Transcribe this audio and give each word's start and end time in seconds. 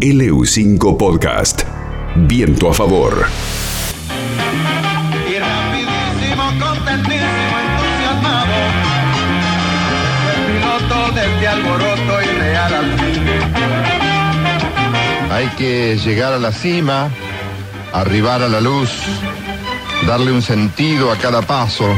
LU5 0.00 0.96
Podcast. 0.96 1.64
Viento 2.16 2.70
a 2.70 2.72
favor. 2.72 3.26
Y 5.28 5.38
rapidísimo, 5.38 6.42
contentísimo, 6.58 7.56
entusiasmado. 7.68 8.54
El 10.32 10.40
piloto 10.46 11.12
de 11.12 11.20
este 11.26 11.48
alboroto 11.48 12.22
irreal 12.22 12.74
al 12.74 12.98
fin. 12.98 13.22
Hay 15.30 15.48
que 15.58 15.98
llegar 15.98 16.32
a 16.32 16.38
la 16.38 16.52
cima, 16.52 17.10
arribar 17.92 18.42
a 18.42 18.48
la 18.48 18.62
luz, 18.62 18.90
darle 20.06 20.32
un 20.32 20.40
sentido 20.40 21.12
a 21.12 21.16
cada 21.16 21.42
paso, 21.42 21.94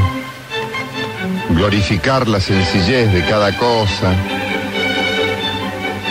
glorificar 1.51 2.27
la 2.27 2.41
sencillez 2.41 3.13
de 3.13 3.25
cada 3.25 3.57
cosa, 3.57 4.13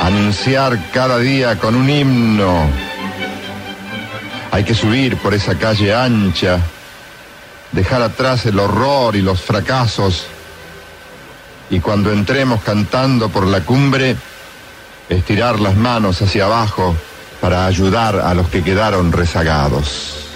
anunciar 0.03 0.91
cada 0.93 1.19
día 1.19 1.59
con 1.59 1.77
un 1.77 1.89
himno. 1.89 2.67
Hay 4.51 4.65
que 4.65 4.75
subir 4.75 5.17
por 5.17 5.33
esa 5.33 5.57
calle 5.57 5.95
ancha, 5.95 6.59
dejar 7.71 8.03
atrás 8.03 8.45
el 8.47 8.59
horror 8.59 9.15
y 9.15 9.23
los 9.23 9.41
fracasos, 9.41 10.27
y 11.71 11.81
cuando 11.81 12.13
entremos 12.13 12.63
cantando 12.63 13.29
por 13.29 13.47
la 13.47 13.61
cumbre, 13.61 14.17
estirar 15.09 15.61
las 15.61 15.77
manos 15.77 16.21
hacia 16.21 16.45
abajo 16.45 16.97
para 17.41 17.67
ayudar 17.67 18.17
a 18.17 18.35
los 18.35 18.49
que 18.49 18.63
quedaron 18.63 19.13
rezagados. 19.13 20.27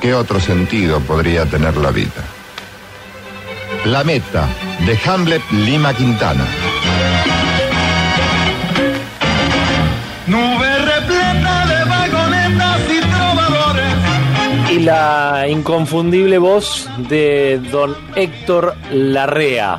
¿Qué 0.00 0.14
otro 0.14 0.40
sentido 0.40 1.00
podría 1.00 1.46
tener 1.46 1.76
la 1.76 1.90
vida? 1.90 2.22
La 3.86 4.04
meta 4.04 4.46
de 4.86 4.98
Hamlet 5.06 5.42
Lima 5.50 5.94
Quintana. 5.94 6.46
La 14.84 15.46
inconfundible 15.46 16.38
voz 16.38 16.88
de 17.10 17.60
don 17.70 17.94
Héctor 18.16 18.74
Larrea. 18.90 19.78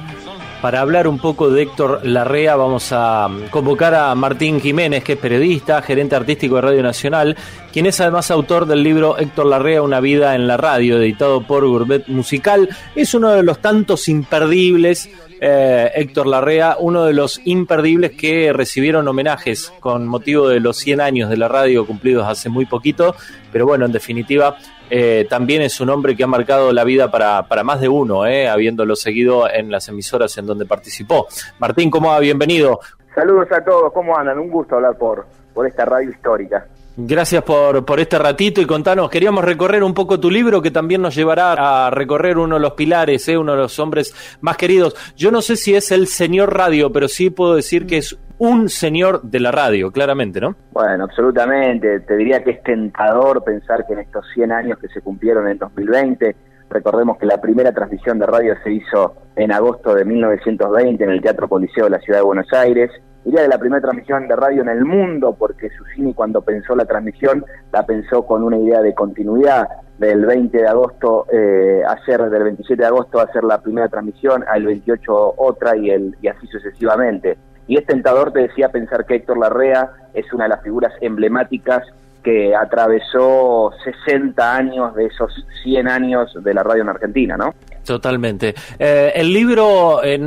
Para 0.62 0.82
hablar 0.82 1.08
un 1.08 1.18
poco 1.18 1.50
de 1.50 1.64
Héctor 1.64 2.02
Larrea 2.04 2.56
vamos 2.56 2.90
a 2.92 3.28
convocar 3.50 3.96
a 3.96 4.14
Martín 4.14 4.62
Jiménez, 4.62 5.04
que 5.04 5.14
es 5.14 5.18
periodista, 5.18 5.82
gerente 5.82 6.16
artístico 6.16 6.58
de 6.58 6.62
Radio 6.62 6.84
Nacional, 6.84 7.36
quien 7.74 7.88
es 7.88 8.00
además 8.00 8.30
autor 8.30 8.68
del 8.68 8.84
libro 8.84 9.18
Héctor 9.18 9.48
Larrea, 9.48 9.82
Una 9.82 10.00
vida 10.00 10.36
en 10.36 10.46
la 10.46 10.58
radio, 10.58 11.02
editado 11.02 11.42
por 11.42 11.66
Gourmet 11.66 12.08
Musical. 12.08 12.70
Es 12.96 13.16
uno 13.16 13.32
de 13.32 13.42
los 13.42 13.58
tantos 13.58 14.08
imperdibles, 14.08 15.10
eh, 15.44 15.92
Héctor 15.96 16.28
Larrea, 16.28 16.78
uno 16.80 17.04
de 17.04 17.14
los 17.14 17.42
imperdibles 17.46 18.12
que 18.12 18.54
recibieron 18.54 19.08
homenajes 19.08 19.74
con 19.80 20.06
motivo 20.06 20.48
de 20.48 20.60
los 20.60 20.78
100 20.78 21.02
años 21.02 21.30
de 21.32 21.38
la 21.38 21.48
radio 21.48 21.88
cumplidos 21.88 22.28
hace 22.28 22.48
muy 22.48 22.68
poquito, 22.68 23.16
pero 23.52 23.66
bueno, 23.66 23.88
en 23.88 23.92
definitiva 23.92 24.56
eh, 24.92 25.26
también 25.28 25.64
es 25.64 25.82
un 25.82 25.90
hombre 25.90 26.16
que 26.16 26.24
ha 26.24 26.28
marcado 26.28 26.72
la 26.72 26.84
vida 26.84 27.10
para, 27.10 27.48
para 27.48 27.64
más 27.64 27.82
de 27.82 27.90
uno, 27.90 28.28
eh, 28.28 28.48
habiéndolo 28.48 28.96
seguido 28.96 29.50
en 29.50 29.72
las 29.72 29.88
emisoras 29.90 30.38
en 30.38 30.46
donde 30.46 30.68
participó. 30.68 31.28
Martín, 31.58 31.90
¿cómo 31.90 32.10
va? 32.10 32.20
Bienvenido. 32.20 32.80
Saludos 33.16 33.52
a 33.52 33.64
todos, 33.64 33.92
¿cómo 33.94 34.16
andan? 34.16 34.38
Un 34.38 34.52
gusto 34.52 34.76
hablar 34.76 34.96
por, 34.96 35.26
por 35.56 35.66
esta 35.66 35.86
radio 35.86 36.12
histórica. 36.12 36.68
Gracias 37.04 37.44
por, 37.44 37.84
por 37.84 38.00
este 38.00 38.20
ratito 38.20 38.62
y 38.62 38.68
contanos, 38.68 39.10
queríamos 39.10 39.44
recorrer 39.44 39.84
un 39.84 39.96
poco 39.96 40.20
tu 40.20 40.30
libro 40.30 40.62
que 40.62 40.70
también 40.70 41.02
nos 41.02 41.16
llevará 41.16 41.54
a 41.54 41.90
recorrer 41.90 42.38
uno 42.38 42.56
de 42.56 42.62
los 42.62 42.74
pilares, 42.74 43.28
¿eh? 43.28 43.36
uno 43.36 43.54
de 43.54 43.58
los 43.58 43.80
hombres 43.80 44.14
más 44.40 44.56
queridos. 44.56 44.96
Yo 45.16 45.32
no 45.32 45.42
sé 45.42 45.56
si 45.56 45.74
es 45.74 45.92
el 45.92 46.06
señor 46.06 46.56
radio, 46.56 46.92
pero 46.92 47.08
sí 47.08 47.32
puedo 47.32 47.56
decir 47.56 47.88
que 47.88 47.98
es 47.98 48.20
un 48.38 48.70
señor 48.70 49.24
de 49.24 49.40
la 49.40 49.52
radio, 49.52 49.92
claramente, 49.92 50.40
¿no? 50.40 50.56
Bueno, 50.74 51.06
absolutamente. 51.06 52.02
Te 52.02 52.16
diría 52.16 52.44
que 52.44 52.52
es 52.52 52.64
tentador 52.64 53.44
pensar 53.44 53.88
que 53.88 53.94
en 53.94 54.00
estos 54.00 54.24
100 54.36 54.52
años 54.52 54.78
que 54.78 54.88
se 54.90 55.02
cumplieron 55.02 55.48
en 55.48 55.58
2020, 55.58 56.36
recordemos 56.70 57.18
que 57.18 57.26
la 57.26 57.42
primera 57.42 57.72
transmisión 57.72 58.20
de 58.20 58.28
radio 58.28 58.54
se 58.64 58.74
hizo 58.74 59.16
en 59.36 59.52
agosto 59.52 59.96
de 59.96 60.06
1920 60.06 61.04
en 61.04 61.10
el 61.10 61.22
Teatro 61.22 61.50
Coliseo 61.50 61.86
de 61.86 61.92
la 61.92 62.00
Ciudad 62.00 62.20
de 62.20 62.26
Buenos 62.26 62.54
Aires. 62.54 62.92
Diría 63.24 63.44
de 63.44 63.48
la 63.48 63.60
primera 63.60 63.82
transmisión 63.82 64.28
de 64.28 64.36
radio 64.36 64.64
en 64.64 64.70
el 64.70 64.84
mundo, 64.84 65.36
porque 65.38 65.70
Susini 65.70 66.14
cuando 66.14 66.42
pensó 66.42 66.76
la 66.76 66.86
transmisión 66.86 67.46
la 67.72 67.86
pensó 67.86 68.26
con 68.26 68.44
una 68.44 68.58
idea 68.58 68.82
de 68.82 68.96
continuidad 68.96 69.68
del 70.00 70.26
20 70.26 70.58
de 70.58 70.68
agosto 70.68 71.28
eh, 71.32 71.84
hacer 71.88 72.28
del 72.30 72.44
27 72.44 72.82
de 72.82 72.88
agosto 72.88 73.20
hacer 73.20 73.44
la 73.44 73.62
primera 73.62 73.88
transmisión, 73.88 74.44
al 74.48 74.66
28 74.66 75.36
otra 75.38 75.78
y 75.78 75.92
el 75.92 76.18
y 76.22 76.28
así 76.28 76.48
sucesivamente. 76.48 77.38
Y 77.68 77.78
es 77.78 77.86
tentador, 77.86 78.34
te 78.34 78.40
decía, 78.40 78.70
pensar 78.70 79.06
que 79.06 79.16
Héctor 79.16 79.38
Larrea 79.38 79.92
es 80.14 80.34
una 80.34 80.46
de 80.46 80.50
las 80.50 80.64
figuras 80.64 80.92
emblemáticas 81.02 81.84
que 82.24 82.56
atravesó 82.56 83.72
60 83.84 84.56
años 84.56 84.96
de 84.96 85.06
esos 85.06 85.46
100 85.64 85.88
años 85.88 86.36
de 86.44 86.54
la 86.54 86.64
radio 86.64 86.82
en 86.82 86.90
Argentina, 86.90 87.38
¿no? 87.38 87.54
Totalmente. 87.86 88.54
Eh, 88.80 89.12
el 89.16 89.34
libro 89.34 90.04
eh, 90.04 90.20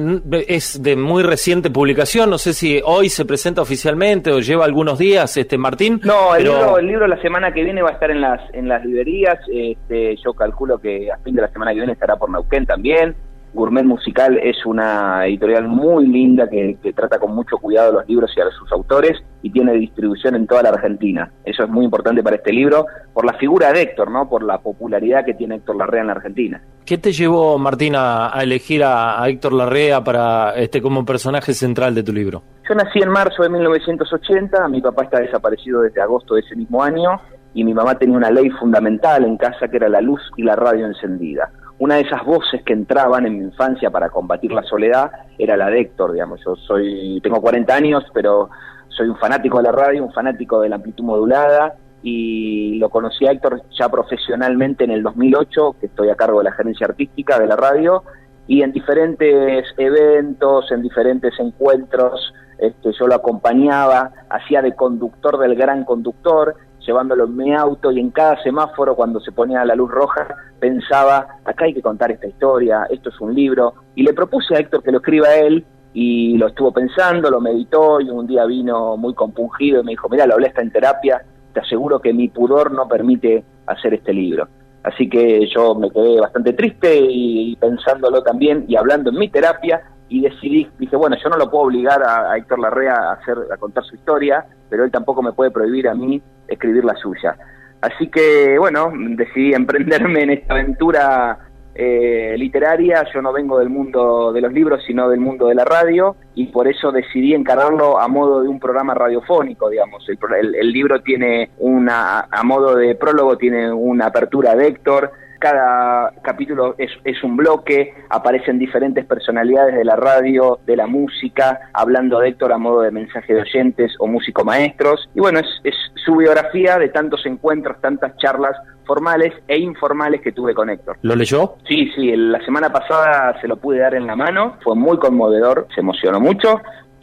es 0.49 0.83
de 0.83 0.97
muy 0.97 1.23
reciente 1.23 1.71
publicación, 1.71 2.31
no 2.31 2.39
sé 2.39 2.53
si 2.53 2.81
hoy 2.85 3.09
se 3.09 3.25
presenta 3.25 3.63
oficialmente 3.63 4.33
o 4.33 4.41
lleva 4.41 4.65
algunos 4.65 4.99
días, 4.99 5.37
este 5.37 5.57
Martín. 5.57 6.01
No, 6.05 6.35
el, 6.35 6.43
pero- 6.45 6.57
libro, 6.57 6.79
el 6.79 6.87
libro 6.87 7.07
la 7.07 7.21
semana 7.23 7.53
que 7.53 7.63
viene 7.63 7.83
va 7.83 7.91
a 7.91 7.93
estar 7.93 8.11
en 8.11 8.21
las 8.21 8.41
en 8.53 8.69
las 8.69 8.85
librerías. 8.85 9.39
Este, 9.53 10.17
yo 10.25 10.33
calculo 10.35 10.79
que 10.79 11.11
a 11.11 11.19
fin 11.19 11.35
de 11.35 11.43
la 11.43 11.49
semana 11.49 11.73
que 11.73 11.79
viene 11.79 11.93
estará 11.93 12.17
por 12.17 12.31
Neuquén 12.31 12.67
también. 12.67 13.15
Gourmet 13.53 13.85
Musical 13.85 14.37
es 14.43 14.67
una 14.67 15.27
editorial 15.27 15.69
muy 15.69 16.09
linda 16.09 16.49
que, 16.51 16.77
que 16.83 16.93
trata 16.93 17.21
con 17.21 17.35
mucho 17.37 17.57
cuidado 17.59 17.93
los 17.93 18.09
libros 18.09 18.33
y 18.37 18.41
a 18.41 18.51
sus 18.51 18.71
autores 18.73 19.23
y 19.45 19.51
tiene 19.51 19.75
distribución 19.75 20.37
en 20.37 20.47
toda 20.47 20.63
la 20.63 20.71
Argentina. 20.71 21.31
Eso 21.45 21.65
es 21.65 21.69
muy 21.69 21.85
importante 21.85 22.23
para 22.23 22.37
este 22.37 22.51
libro 22.51 22.87
por 23.13 23.27
la 23.27 23.35
figura 23.35 23.75
de 23.75 23.83
Héctor, 23.83 24.11
¿no? 24.11 24.27
Por 24.27 24.43
la 24.43 24.57
popularidad 24.57 25.23
que 25.23 25.35
tiene 25.35 25.57
Héctor 25.57 25.77
Larrea 25.77 26.01
en 26.01 26.07
la 26.07 26.15
Argentina. 26.15 26.63
¿Qué 26.87 26.97
te 26.97 27.13
llevó, 27.13 27.59
Martín, 27.59 27.93
a, 27.95 28.33
elegir 28.41 28.83
a, 28.83 29.23
a 29.23 29.29
Héctor 29.29 29.53
Larrea 29.53 30.03
para 30.03 30.55
este 30.55 30.81
como 30.81 31.05
personaje 31.05 31.53
central 31.53 31.95
de 31.95 32.03
tu 32.03 32.15
libro? 32.15 32.43
Yo 32.67 32.75
nací 32.75 33.01
en 33.01 33.11
marzo 33.11 33.43
de 33.43 33.51
1980, 33.51 34.67
mi 34.69 34.81
papá 34.81 35.05
está 35.05 35.21
desaparecido 35.21 35.83
desde 35.83 36.01
agosto 36.01 36.37
de 36.37 36.41
ese 36.41 36.57
mismo 36.57 36.83
año 36.83 37.21
y 37.53 37.65
mi 37.65 37.75
mamá 37.75 37.99
tenía 37.99 38.17
una 38.17 38.31
ley 38.31 38.49
fundamental 38.49 39.27
en 39.27 39.37
casa 39.37 39.69
que 39.69 39.77
era 39.77 39.91
la 39.91 40.01
luz 40.01 40.23
y 40.39 40.43
la 40.43 40.57
radio 40.57 40.87
encendida. 40.87 41.51
Una 41.79 41.97
de 41.97 42.03
esas 42.03 42.25
voces 42.25 42.63
que 42.65 42.73
entraban 42.73 43.27
en 43.27 43.39
mi 43.39 43.45
infancia 43.45 43.91
para 43.91 44.09
combatir 44.09 44.53
la 44.53 44.63
soledad 44.63 45.11
era 45.37 45.55
la 45.59 45.69
de 45.69 45.81
Héctor, 45.81 46.13
digamos. 46.13 46.41
Yo 46.47 46.57
soy, 46.57 47.21
tengo 47.23 47.43
40 47.43 47.75
años, 47.75 48.05
pero 48.15 48.49
soy 48.97 49.09
un 49.09 49.17
fanático 49.17 49.59
de 49.59 49.65
la 49.65 49.73
radio, 49.73 50.05
un 50.05 50.13
fanático 50.13 50.61
de 50.61 50.69
la 50.69 50.77
amplitud 50.77 51.05
modulada 51.05 51.75
y 52.03 52.79
lo 52.79 52.91
conocí 52.91 53.27
a 53.27 53.33
Héctor 53.33 53.63
ya 53.79 53.89
profesionalmente 53.89 54.85
en 54.85 54.91
el 54.91 55.03
2008, 55.03 55.77
que 55.81 55.87
estoy 55.87 56.11
a 56.11 56.17
cargo 56.17 56.39
de 56.39 56.45
la 56.45 56.53
gerencia 56.53 56.87
artística 56.87 57.39
de 57.39 57.47
la 57.47 57.57
radio 57.57 58.05
y 58.47 58.63
en 58.63 58.73
diferentes 58.73 59.67
eventos, 59.79 60.71
en 60.71 60.83
diferentes 60.83 61.33
encuentros, 61.39 62.35
este, 62.59 62.93
yo 62.93 63.07
lo 63.07 63.15
acompañaba, 63.15 64.13
hacía 64.29 64.61
de 64.61 64.75
conductor 64.75 65.39
del 65.39 65.55
gran 65.55 65.85
conductor, 65.85 66.55
llevándolo 66.87 67.25
en 67.25 67.37
mi 67.37 67.55
auto 67.55 67.91
y 67.91 67.99
en 67.99 68.11
cada 68.11 68.41
semáforo 68.43 68.95
cuando 68.95 69.19
se 69.21 69.33
ponía 69.33 69.65
la 69.65 69.75
luz 69.75 69.91
roja 69.91 70.29
pensaba, 70.61 71.27
acá 71.45 71.65
hay 71.65 71.75
que 71.75 71.83
contar 71.83 72.11
esta 72.11 72.27
historia, 72.27 72.87
esto 72.91 73.09
es 73.09 73.21
un 73.21 73.35
libro, 73.35 73.75
y 73.95 74.03
le 74.03 74.13
propuse 74.13 74.55
a 74.55 74.59
Héctor 74.59 74.83
que 74.83 74.93
lo 74.93 74.99
escriba 74.99 75.35
él 75.35 75.65
y 75.95 76.37
lo 76.37 76.49
estuvo 76.49 76.73
pensando, 76.73 77.31
lo 77.31 77.41
meditó 77.41 78.01
y 78.01 78.11
un 78.11 78.27
día 78.27 78.45
vino 78.45 78.97
muy 78.97 79.15
compungido 79.15 79.81
y 79.81 79.85
me 79.85 79.93
dijo, 79.93 80.09
mira, 80.09 80.27
lo 80.27 80.35
hablé 80.35 80.49
hasta 80.49 80.61
en 80.61 80.73
terapia, 80.73 81.25
te 81.53 81.61
aseguro 81.61 82.01
que 82.01 82.13
mi 82.13 82.29
pudor 82.29 82.73
no 82.73 82.89
permite 82.89 83.45
hacer 83.67 83.95
este 83.95 84.13
libro. 84.13 84.49
Así 84.83 85.09
que 85.09 85.47
yo 85.47 85.77
me 85.77 85.91
quedé 85.91 86.21
bastante 86.21 86.53
triste 86.53 86.99
y, 87.01 87.57
pensándolo 87.57 88.23
también 88.23 88.65
y 88.69 88.77
hablando 88.77 89.11
en 89.11 89.19
mi 89.19 89.29
terapia 89.29 89.83
y 90.09 90.21
decidí, 90.21 90.69
dije, 90.79 90.97
bueno, 90.97 91.17
yo 91.23 91.31
no 91.31 91.37
lo 91.39 91.49
puedo 91.49 91.65
obligar 91.65 92.03
a, 92.03 92.33
a 92.33 92.37
Héctor 92.37 92.59
Larrea 92.59 92.95
a, 92.95 93.13
hacer, 93.13 93.39
a 93.53 93.57
contar 93.57 93.85
su 93.85 93.95
historia, 93.95 94.45
pero 94.69 94.85
él 94.85 94.91
tampoco 94.91 95.23
me 95.23 95.33
puede 95.33 95.53
prohibir 95.53 95.89
a 95.89 95.95
mí 95.95 96.21
escribir 96.49 96.85
la 96.85 96.95
suya. 96.97 97.37
Así 97.81 98.09
que, 98.09 98.59
bueno, 98.59 98.91
decidí 98.95 99.53
emprenderme 99.55 100.23
en 100.25 100.31
esta 100.31 100.55
aventura 100.55 101.39
eh, 101.75 102.35
literaria. 102.39 103.05
Yo 103.13 103.21
no 103.23 103.33
vengo 103.33 103.59
del 103.59 103.69
mundo 103.71 104.33
de 104.33 104.41
los 104.41 104.53
libros, 104.53 104.83
sino 104.87 105.09
del 105.09 105.21
mundo 105.21 105.47
de 105.49 105.55
la 105.55 105.65
radio, 105.65 106.17
y 106.35 106.47
por 106.47 106.69
eso 106.69 106.93
decidí 106.93 107.35
encararlo 107.35 107.99
a 107.99 108.09
modo 108.09 108.43
de 108.43 108.49
un 108.49 108.61
programa 108.61 108.95
radiofónico, 108.95 109.69
digamos. 109.69 110.07
El- 110.09 110.55
el 110.55 110.73
libro 110.73 111.01
tiene 111.03 111.51
una, 111.59 112.21
a 112.31 112.43
modo 112.45 112.77
de 112.77 112.95
prólogo, 112.95 113.37
tiene 113.37 113.73
una 113.73 114.07
apertura 114.07 114.55
de 114.55 114.69
Héctor. 114.69 115.13
Cada 115.41 116.11
capítulo 116.23 116.75
es, 116.79 116.91
es 117.05 117.23
un 117.23 117.37
bloque, 117.37 117.93
aparecen 118.09 118.59
diferentes 118.59 119.05
personalidades 119.05 119.75
de 119.75 119.85
la 119.85 119.95
radio, 119.95 120.59
de 120.65 120.75
la 120.75 120.87
música, 120.87 121.69
hablando 121.75 122.21
de 122.21 122.29
Héctor 122.31 122.53
a 122.55 122.57
modo 122.59 122.81
de 122.81 122.91
mensaje 122.91 123.35
de 123.35 123.43
oyentes 123.43 123.95
o 123.99 124.07
músico 124.07 124.43
maestros. 124.43 125.07
Y 125.15 125.21
bueno, 125.21 125.41
es, 125.41 125.47
es 125.65 125.75
su 126.03 126.17
biografía 126.17 126.79
de 126.79 126.89
tantos 126.89 127.27
encuentros, 127.27 127.79
tantas 127.83 128.17
charlas 128.17 128.57
formales 128.87 129.33
e 129.49 129.59
informales 129.59 130.21
que 130.21 130.33
tuve 130.33 130.55
con 130.55 130.71
Héctor. 130.71 130.99
¿Lo 131.03 131.15
leyó? 131.17 131.57
Sí, 131.67 131.91
sí, 131.95 132.15
la 132.17 132.45
semana 132.45 132.73
pasada 132.73 133.39
se 133.41 133.49
lo 133.49 133.57
pude 133.57 133.79
dar 133.79 133.95
en 133.95 134.07
la 134.07 134.17
mano, 134.17 134.57
fue 134.63 134.75
muy 134.77 134.99
conmovedor, 134.99 135.67
se 135.75 135.81
emocionó 135.81 136.21
mucho. 136.21 136.61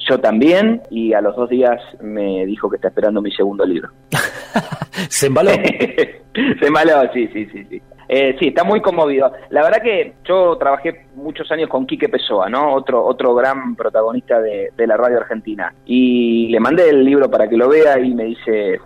yo 0.09 0.19
también, 0.19 0.81
y 0.89 1.13
a 1.13 1.21
los 1.21 1.35
dos 1.35 1.49
días 1.49 1.79
me 2.01 2.45
dijo 2.45 2.69
que 2.69 2.77
está 2.77 2.87
esperando 2.87 3.21
mi 3.21 3.31
segundo 3.31 3.65
libro. 3.65 3.89
¿Se 5.09 5.27
embaló? 5.27 5.51
Se 6.59 6.65
embaló, 6.65 7.01
sí, 7.13 7.27
sí, 7.33 7.45
sí, 7.51 7.65
sí. 7.69 7.81
Eh, 8.13 8.35
sí, 8.37 8.49
está 8.49 8.65
muy 8.65 8.81
conmovido. 8.81 9.31
La 9.51 9.63
verdad 9.63 9.81
que 9.81 10.15
yo 10.25 10.57
trabajé 10.57 11.05
muchos 11.15 11.49
años 11.49 11.69
con 11.69 11.87
Quique 11.87 12.09
Pessoa, 12.09 12.49
¿no? 12.49 12.73
Otro, 12.73 13.05
otro 13.05 13.33
gran 13.33 13.73
protagonista 13.77 14.41
de, 14.41 14.69
la 14.85 14.97
radio 14.97 15.19
argentina. 15.19 15.73
Y 15.85 16.49
le 16.49 16.59
mandé 16.59 16.89
el 16.89 17.05
libro 17.05 17.31
para 17.31 17.47
que 17.47 17.55
lo 17.55 17.69
vea 17.69 17.97
y 17.99 18.13
me 18.13 18.25
dice, 18.25 18.81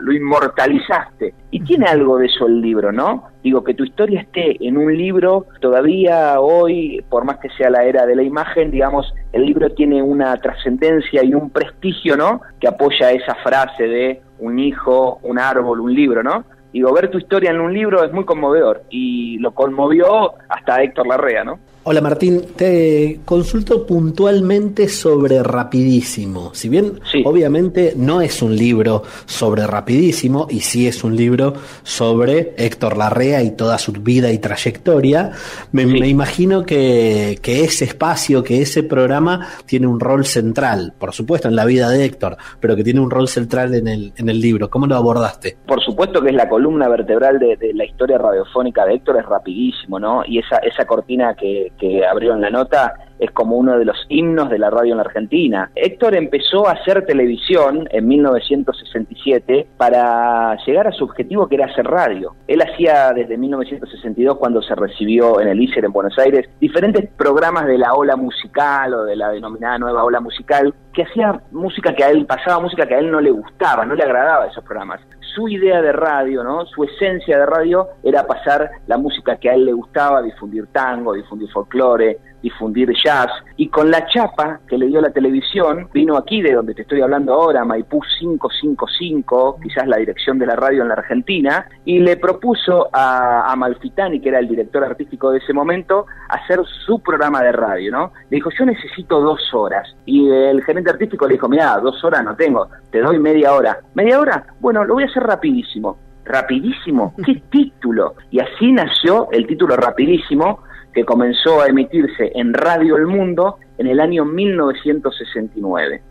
lo 0.00 0.12
inmortalizaste. 0.12 1.34
Y 1.50 1.60
tiene 1.60 1.88
algo 1.88 2.16
de 2.16 2.26
eso 2.28 2.46
el 2.46 2.62
libro, 2.62 2.90
¿no? 2.90 3.24
Digo, 3.42 3.62
que 3.62 3.74
tu 3.74 3.84
historia 3.84 4.22
esté 4.22 4.56
en 4.66 4.78
un 4.78 4.96
libro, 4.96 5.44
todavía 5.60 6.40
hoy, 6.40 7.04
por 7.10 7.24
más 7.26 7.36
que 7.36 7.50
sea 7.58 7.68
la 7.68 7.84
era 7.84 8.06
de 8.06 8.16
la 8.16 8.22
imagen, 8.22 8.70
digamos, 8.70 9.12
el 9.34 9.44
libro 9.44 9.68
tiene 9.74 10.02
una 10.02 10.34
trascendencia 10.38 11.22
y 11.22 11.34
un 11.34 11.50
prestigio, 11.50 12.16
¿no? 12.16 12.40
Que 12.58 12.68
apoya 12.68 13.12
esa 13.12 13.34
frase 13.42 13.82
de 13.82 14.22
un 14.38 14.58
hijo, 14.58 15.18
un 15.22 15.38
árbol, 15.38 15.80
un 15.80 15.92
libro, 15.92 16.22
¿no? 16.22 16.46
Digo, 16.72 16.92
ver 16.92 17.10
tu 17.10 17.18
historia 17.18 17.50
en 17.50 17.60
un 17.60 17.72
libro 17.72 18.04
es 18.04 18.12
muy 18.12 18.24
conmovedor 18.24 18.84
y 18.90 19.38
lo 19.38 19.52
conmovió 19.52 20.34
hasta 20.48 20.82
Héctor 20.82 21.06
Larrea, 21.06 21.44
¿no? 21.44 21.58
Hola 21.82 22.02
Martín, 22.02 22.42
te 22.56 23.20
consulto 23.24 23.86
puntualmente 23.86 24.86
sobre 24.86 25.42
Rapidísimo. 25.42 26.52
Si 26.52 26.68
bien 26.68 27.00
obviamente 27.24 27.94
no 27.96 28.20
es 28.20 28.42
un 28.42 28.54
libro 28.54 29.02
sobre 29.24 29.66
Rapidísimo 29.66 30.46
y 30.50 30.60
sí 30.60 30.86
es 30.86 31.02
un 31.02 31.16
libro 31.16 31.54
sobre 31.82 32.52
Héctor 32.58 32.98
Larrea 32.98 33.42
y 33.42 33.56
toda 33.56 33.78
su 33.78 33.92
vida 33.92 34.30
y 34.30 34.36
trayectoria, 34.36 35.30
me, 35.72 35.84
imagino 36.06 36.64
que, 36.64 37.40
ese 37.42 37.86
espacio, 37.86 38.44
que 38.44 38.60
ese 38.60 38.82
programa 38.82 39.48
tiene 39.64 39.86
un 39.86 40.00
rol 40.00 40.26
central, 40.26 40.92
por 40.98 41.14
supuesto 41.14 41.48
en 41.48 41.56
la 41.56 41.64
vida 41.64 41.88
de 41.88 42.04
Héctor, 42.04 42.36
pero 42.60 42.76
que 42.76 42.84
tiene 42.84 43.00
un 43.00 43.10
rol 43.10 43.26
central 43.26 43.74
en 43.74 43.88
el, 43.88 44.12
en 44.18 44.28
el 44.28 44.38
libro. 44.38 44.68
¿Cómo 44.68 44.86
lo 44.86 44.96
abordaste? 44.96 45.56
Por 45.66 45.82
supuesto 45.82 46.20
que 46.20 46.28
es 46.28 46.36
la 46.36 46.46
columna 46.46 46.88
vertebral 46.90 47.38
de, 47.38 47.56
de 47.56 47.72
la 47.72 47.86
historia 47.86 48.18
radiofónica 48.18 48.84
de 48.84 48.96
Héctor, 48.96 49.16
es 49.16 49.24
Rapidísimo, 49.24 49.98
¿no? 49.98 50.22
Y 50.26 50.40
esa, 50.40 50.56
esa 50.58 50.84
cortina 50.84 51.34
que 51.34 51.69
que 51.78 52.06
abrieron 52.06 52.40
la 52.40 52.50
nota 52.50 52.94
es 53.20 53.30
como 53.32 53.56
uno 53.56 53.78
de 53.78 53.84
los 53.84 54.06
himnos 54.08 54.48
de 54.48 54.58
la 54.58 54.70
radio 54.70 54.92
en 54.92 54.96
la 54.96 55.02
Argentina. 55.02 55.70
Héctor 55.74 56.14
empezó 56.14 56.66
a 56.66 56.72
hacer 56.72 57.04
televisión 57.04 57.86
en 57.90 58.08
1967 58.08 59.68
para 59.76 60.56
llegar 60.64 60.88
a 60.88 60.92
su 60.92 61.04
objetivo 61.04 61.46
que 61.46 61.56
era 61.56 61.66
hacer 61.66 61.86
radio. 61.86 62.34
Él 62.48 62.62
hacía 62.62 63.12
desde 63.12 63.36
1962 63.36 64.38
cuando 64.38 64.62
se 64.62 64.74
recibió 64.74 65.38
en 65.40 65.48
el 65.48 65.60
ICER 65.60 65.84
en 65.84 65.92
Buenos 65.92 66.18
Aires 66.18 66.48
diferentes 66.60 67.10
programas 67.16 67.66
de 67.66 67.76
la 67.76 67.92
ola 67.92 68.16
musical 68.16 68.94
o 68.94 69.04
de 69.04 69.16
la 69.16 69.30
denominada 69.30 69.78
nueva 69.78 70.02
ola 70.02 70.20
musical 70.20 70.74
que 70.94 71.02
hacía 71.02 71.40
música 71.52 71.94
que 71.94 72.04
a 72.04 72.10
él 72.10 72.24
pasaba 72.24 72.60
música 72.60 72.86
que 72.86 72.94
a 72.94 72.98
él 72.98 73.10
no 73.10 73.20
le 73.20 73.30
gustaba, 73.30 73.84
no 73.84 73.94
le 73.94 74.02
agradaba 74.02 74.46
esos 74.46 74.64
programas 74.64 75.00
su 75.34 75.48
idea 75.48 75.80
de 75.80 75.92
radio, 75.92 76.42
¿no? 76.42 76.66
Su 76.66 76.84
esencia 76.84 77.38
de 77.38 77.46
radio 77.46 77.88
era 78.02 78.26
pasar 78.26 78.70
la 78.86 78.96
música 78.98 79.36
que 79.36 79.50
a 79.50 79.54
él 79.54 79.64
le 79.64 79.72
gustaba, 79.72 80.22
difundir 80.22 80.66
tango, 80.68 81.14
difundir 81.14 81.50
folclore, 81.50 82.18
difundir 82.42 82.92
jazz. 82.92 83.30
Y 83.56 83.68
con 83.68 83.90
la 83.90 84.06
chapa 84.06 84.60
que 84.66 84.78
le 84.78 84.86
dio 84.86 85.00
la 85.00 85.10
televisión, 85.10 85.88
vino 85.92 86.16
aquí 86.16 86.42
de 86.42 86.54
donde 86.54 86.74
te 86.74 86.82
estoy 86.82 87.00
hablando 87.00 87.34
ahora, 87.34 87.64
Maipú 87.64 88.00
555, 88.18 89.58
quizás 89.62 89.86
la 89.86 89.98
dirección 89.98 90.38
de 90.38 90.46
la 90.46 90.56
radio 90.56 90.82
en 90.82 90.88
la 90.88 90.94
Argentina, 90.94 91.66
y 91.84 91.98
le 91.98 92.16
propuso 92.16 92.88
a, 92.92 93.54
Malfitani, 93.56 94.20
que 94.20 94.30
era 94.30 94.38
el 94.38 94.48
director 94.48 94.84
artístico 94.84 95.30
de 95.30 95.38
ese 95.38 95.52
momento, 95.52 96.06
hacer 96.28 96.60
su 96.86 97.00
programa 97.00 97.42
de 97.42 97.52
radio, 97.52 97.92
¿no? 97.92 98.12
Le 98.30 98.36
dijo, 98.36 98.50
yo 98.58 98.64
necesito 98.64 99.20
dos 99.20 99.52
horas. 99.52 99.86
Y 100.06 100.30
el 100.30 100.62
gerente 100.64 100.90
artístico 100.90 101.26
le 101.26 101.34
dijo, 101.34 101.48
mira, 101.48 101.76
dos 101.78 102.02
horas 102.04 102.24
no 102.24 102.34
tengo, 102.36 102.68
te 102.90 103.00
doy 103.00 103.18
media 103.18 103.52
hora. 103.52 103.80
¿Media 103.94 104.18
hora? 104.18 104.46
Bueno, 104.60 104.84
lo 104.84 104.94
voy 104.94 105.04
a 105.04 105.06
hacer 105.06 105.22
rapidísimo. 105.22 105.98
Rapidísimo, 106.24 107.14
qué 107.24 107.42
título. 107.50 108.14
Y 108.30 108.40
así 108.40 108.72
nació 108.72 109.28
el 109.32 109.46
título 109.46 109.76
Rapidísimo, 109.76 110.60
que 110.92 111.04
comenzó 111.04 111.60
a 111.60 111.66
emitirse 111.66 112.32
en 112.34 112.52
Radio 112.52 112.96
El 112.96 113.06
Mundo 113.06 113.58
en 113.78 113.86
el 113.86 114.00
año 114.00 114.24
1969. 114.24 116.02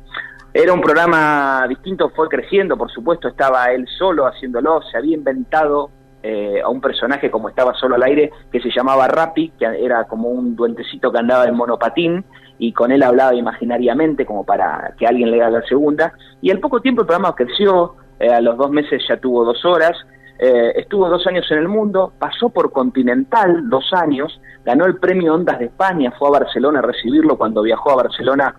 Era 0.53 0.73
un 0.73 0.81
programa 0.81 1.65
distinto, 1.67 2.09
fue 2.09 2.27
creciendo, 2.27 2.75
por 2.75 2.89
supuesto, 2.89 3.27
estaba 3.27 3.65
él 3.71 3.85
solo 3.97 4.25
haciéndolo, 4.25 4.81
se 4.91 4.97
había 4.97 5.15
inventado 5.15 5.91
eh, 6.23 6.59
a 6.61 6.67
un 6.69 6.81
personaje 6.81 7.31
como 7.31 7.49
estaba 7.49 7.73
solo 7.75 7.95
al 7.95 8.03
aire 8.03 8.31
que 8.51 8.59
se 8.59 8.69
llamaba 8.75 9.07
Rappi, 9.07 9.53
que 9.57 9.65
era 9.65 10.05
como 10.05 10.29
un 10.29 10.55
duentecito 10.55 11.11
que 11.11 11.19
andaba 11.19 11.45
en 11.45 11.55
monopatín 11.55 12.25
y 12.57 12.73
con 12.73 12.91
él 12.91 13.03
hablaba 13.03 13.33
imaginariamente 13.35 14.25
como 14.25 14.43
para 14.43 14.93
que 14.97 15.07
alguien 15.07 15.31
le 15.31 15.41
haga 15.41 15.59
la 15.59 15.65
segunda. 15.65 16.13
Y 16.41 16.51
al 16.51 16.59
poco 16.59 16.81
tiempo 16.81 17.01
el 17.01 17.07
programa 17.07 17.35
creció, 17.35 17.95
eh, 18.19 18.29
a 18.29 18.41
los 18.41 18.57
dos 18.57 18.69
meses 18.69 19.01
ya 19.07 19.17
tuvo 19.17 19.45
dos 19.45 19.63
horas, 19.63 19.95
eh, 20.41 20.71
estuvo 20.77 21.09
dos 21.09 21.27
años 21.27 21.45
en 21.51 21.57
el 21.57 21.67
mundo, 21.67 22.13
pasó 22.17 22.49
por 22.49 22.71
Continental 22.71 23.69
dos 23.69 23.91
años, 23.93 24.39
ganó 24.63 24.85
el 24.85 24.97
premio 24.97 25.33
Ondas 25.33 25.59
de 25.59 25.65
España, 25.65 26.13
fue 26.17 26.29
a 26.29 26.39
Barcelona 26.39 26.79
a 26.79 26.83
recibirlo, 26.83 27.37
cuando 27.37 27.61
viajó 27.61 27.91
a 27.91 27.97
Barcelona 27.97 28.55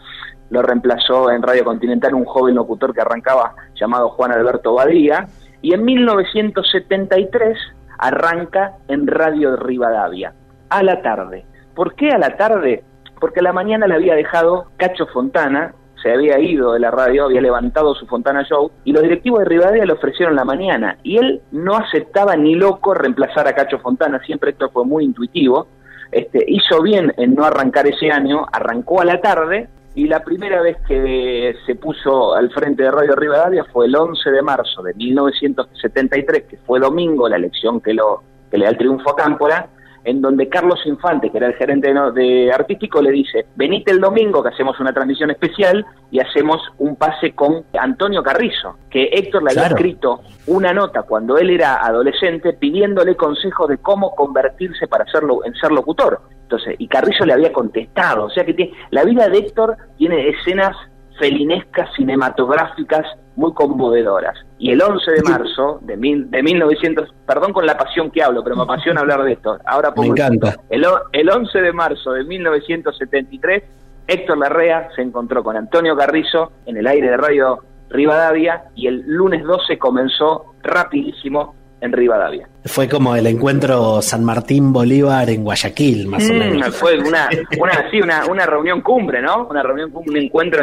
lo 0.51 0.61
reemplazó 0.61 1.31
en 1.31 1.43
Radio 1.43 1.65
Continental 1.65 2.13
un 2.15 2.27
joven 2.27 2.57
locutor 2.57 2.93
que 2.93 3.01
arrancaba 3.01 3.55
llamado 3.75 4.11
Juan 4.11 4.33
Alberto 4.33 4.75
Badía, 4.75 5.27
y 5.63 5.73
en 5.73 5.85
1973 5.85 7.57
arranca 7.99 8.73
en 8.89 9.07
Radio 9.07 9.53
de 9.53 9.57
Rivadavia, 9.57 10.35
a 10.69 10.83
la 10.83 11.01
tarde. 11.01 11.47
¿Por 11.75 11.95
qué 11.95 12.11
a 12.11 12.19
la 12.19 12.37
tarde? 12.37 12.85
Porque 13.21 13.41
a 13.41 13.43
la 13.43 13.53
mañana 13.55 13.87
le 13.87 13.95
había 13.95 14.15
dejado 14.15 14.67
Cacho 14.77 15.07
Fontana, 15.07 15.75
se 16.03 16.13
había 16.13 16.39
ido 16.39 16.73
de 16.73 16.81
la 16.81 16.91
radio, 16.91 17.25
había 17.25 17.41
levantado 17.41 17.95
su 17.95 18.07
Fontana 18.07 18.45
Show, 18.45 18.71
y 18.85 18.93
los 18.93 19.03
directivos 19.03 19.41
de 19.41 19.47
Rivadavia 19.47 19.85
le 19.85 19.93
ofrecieron 19.93 20.37
la 20.37 20.45
mañana, 20.45 20.99
y 21.03 21.19
él 21.19 21.43
no 21.53 21.77
aceptaba 21.77 22.37
ni 22.37 22.55
loco 22.55 22.95
reemplazar 22.95 23.47
a 23.49 23.55
Cacho 23.55 23.79
Fontana, 23.79 24.21
siempre 24.25 24.51
esto 24.51 24.71
fue 24.71 24.85
muy 24.85 25.05
intuitivo, 25.05 25.67
este, 26.13 26.45
hizo 26.49 26.83
bien 26.83 27.13
en 27.17 27.35
no 27.35 27.45
arrancar 27.45 27.87
ese 27.87 28.11
año, 28.11 28.47
arrancó 28.53 29.01
a 29.01 29.05
la 29.05 29.21
tarde, 29.21 29.69
y 29.95 30.07
la 30.07 30.23
primera 30.23 30.63
vez 30.63 30.77
que 30.87 31.55
se 31.67 31.75
puso 31.75 32.35
al 32.35 32.51
frente 32.51 32.85
de 32.85 32.91
Radio 32.91 33.17
Rivadavia 33.17 33.65
fue 33.65 33.87
el 33.87 33.97
11 33.97 34.31
de 34.31 34.43
marzo 34.43 34.83
de 34.83 34.95
1973, 34.95 36.45
que 36.45 36.57
fue 36.59 36.79
domingo, 36.79 37.29
la 37.29 37.37
elección 37.37 37.81
que, 37.81 37.95
lo, 37.95 38.23
que 38.51 38.59
le 38.59 38.67
da 38.67 38.71
el 38.71 38.79
triunfo 38.79 39.11
a 39.11 39.17
Cámpora, 39.17 39.69
en 40.05 40.21
donde 40.21 40.49
Carlos 40.49 40.81
Infante, 40.87 41.31
que 41.31 41.39
era 41.39 41.49
el 41.49 41.55
gerente 41.55 41.93
de, 42.15 42.53
artístico, 42.53 43.03
le 43.03 43.11
dice, 43.11 43.47
venite 43.57 43.91
el 43.91 44.01
domingo 44.01 44.43
que 44.43 44.49
hacemos 44.49 44.79
una 44.81 44.93
transmisión 44.93 45.31
especial 45.31 45.85
y 46.11 46.21
hacemos 46.21 46.61
un 46.79 46.97
pase 46.97 47.33
con 47.33 47.65
Antonio 47.79 48.23
Carrizo, 48.23 48.77
que 48.91 49.05
Héctor 49.13 49.43
le 49.43 49.51
había 49.51 49.67
escrito 49.69 50.21
una 50.47 50.73
nota 50.73 51.03
cuando 51.03 51.39
él 51.39 51.51
era 51.51 51.85
adolescente 51.85 52.55
pidiéndole 52.55 53.15
consejos 53.17 53.69
de 53.69 53.79
cómo 53.79 54.15
convertirse 54.15 54.87
para 54.89 55.05
hacerlo 55.05 55.45
en 55.45 55.55
ser 55.55 55.73
locutor. 55.73 56.21
Entonces, 56.43 56.75
y 56.79 56.89
Carrizo 56.89 57.25
le 57.25 57.33
había 57.33 57.53
contestado, 57.53 58.25
o 58.25 58.31
sea 58.31 58.45
que 58.45 58.55
tiene, 58.55 58.73
la 58.91 59.05
vida 59.05 59.29
de 59.29 59.39
Héctor 59.39 59.77
tiene 59.97 60.31
escenas 60.31 60.77
felinescas 61.21 61.89
cinematográficas 61.95 63.07
muy 63.37 63.53
conmovedoras. 63.53 64.35
Y 64.59 64.73
el 64.73 64.83
11 64.83 65.11
de 65.13 65.23
marzo 65.23 65.79
de, 65.83 65.97
mil, 65.97 66.31
de 66.31 66.43
1900, 66.43 67.15
perdón 67.27 67.53
con 67.53 67.67
la 67.67 67.77
pasión 67.77 68.11
que 68.11 68.23
hablo, 68.23 68.43
pero 68.43 68.57
me 68.57 68.63
apasiona 68.63 69.01
hablar 69.03 69.23
de 69.23 69.35
esto. 69.35 69.59
Ahora 69.67 69.93
me 69.97 70.07
encanta. 70.07 70.57
El, 70.69 70.85
el 71.13 71.31
11 71.31 71.61
de 71.61 71.73
marzo 71.73 72.13
de 72.13 72.25
1973, 72.25 73.63
Héctor 74.09 74.39
Larrea 74.39 74.89
se 74.97 75.03
encontró 75.03 75.45
con 75.45 75.57
Antonio 75.57 75.97
Carrizo 75.97 76.53
en 76.67 76.79
el 76.79 76.87
aire 76.87 77.11
de 77.11 77.17
Radio 77.17 77.61
Rivadavia 77.91 78.65
y 78.75 78.87
el 78.87 79.05
lunes 79.07 79.45
12 79.45 79.79
comenzó 79.79 80.55
rapidísimo 80.63 81.55
en 81.81 81.93
Rivadavia. 81.93 82.49
Fue 82.65 82.89
como 82.89 83.17
el 83.17 83.27
encuentro 83.27 84.03
San 84.03 84.25
Martín 84.25 84.73
Bolívar 84.73 85.29
en 85.31 85.43
Guayaquil, 85.43 86.07
más 86.07 86.29
o 86.29 86.33
mm, 86.33 86.39
menos. 86.39 86.77
Fue 86.77 86.99
una, 86.99 87.29
una, 87.61 87.91
sí, 87.91 88.01
una, 88.01 88.27
una 88.27 88.47
reunión 88.47 88.81
cumbre, 88.81 89.23
¿no? 89.23 89.47
Una 89.49 89.63
reunión 89.63 89.91
cumbre, 89.91 90.19
un 90.19 90.25
encuentro 90.25 90.63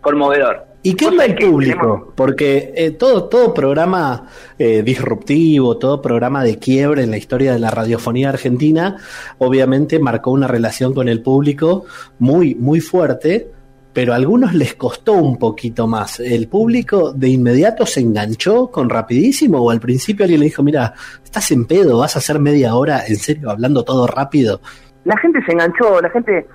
conmovedor. 0.00 0.66
¿Y 0.82 0.94
qué 0.94 1.06
onda 1.06 1.24
el 1.24 1.34
público? 1.34 2.12
Porque 2.14 2.72
eh, 2.76 2.92
todo, 2.92 3.24
todo 3.24 3.52
programa 3.52 4.28
eh, 4.56 4.82
disruptivo, 4.82 5.78
todo 5.78 6.00
programa 6.00 6.44
de 6.44 6.60
quiebre 6.60 7.02
en 7.02 7.10
la 7.10 7.16
historia 7.16 7.52
de 7.52 7.58
la 7.58 7.72
radiofonía 7.72 8.28
argentina, 8.28 8.96
obviamente 9.38 9.98
marcó 9.98 10.30
una 10.30 10.46
relación 10.46 10.94
con 10.94 11.08
el 11.08 11.22
público 11.22 11.86
muy, 12.20 12.54
muy 12.54 12.78
fuerte 12.78 13.50
pero 13.96 14.12
a 14.12 14.16
algunos 14.16 14.52
les 14.52 14.74
costó 14.74 15.14
un 15.14 15.38
poquito 15.38 15.86
más. 15.86 16.20
¿El 16.20 16.48
público 16.48 17.14
de 17.14 17.30
inmediato 17.30 17.86
se 17.86 18.00
enganchó 18.00 18.70
con 18.70 18.90
rapidísimo 18.90 19.58
o 19.58 19.70
al 19.70 19.80
principio 19.80 20.24
alguien 20.24 20.40
le 20.40 20.46
dijo, 20.46 20.62
mira, 20.62 20.92
estás 21.24 21.50
en 21.50 21.64
pedo, 21.64 22.00
vas 22.00 22.14
a 22.14 22.18
hacer 22.18 22.38
media 22.38 22.74
hora, 22.74 23.06
en 23.08 23.16
serio, 23.16 23.48
hablando 23.48 23.84
todo 23.84 24.06
rápido? 24.06 24.60
La 25.04 25.16
gente 25.16 25.42
se 25.46 25.52
enganchó, 25.52 25.98
la 26.02 26.10
gente, 26.10 26.46